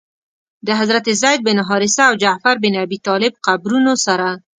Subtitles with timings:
[0.67, 4.29] د حضرت زید بن حارثه او جعفر بن ابي طالب قبرونو سره.